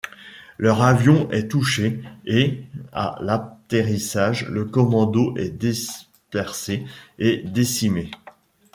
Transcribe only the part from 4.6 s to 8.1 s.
commando est dispersé et décimé.